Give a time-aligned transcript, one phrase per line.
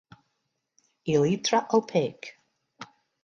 [1.13, 2.33] Elytra opaque.